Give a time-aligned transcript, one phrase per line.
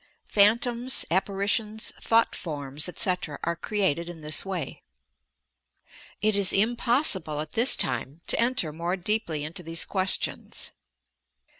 [0.27, 4.81] Phantoms, Appari tions, Thought Forms, etc., are created in this way.
[6.23, 10.71] It is impossible at this time, to enter more deeply into these questions.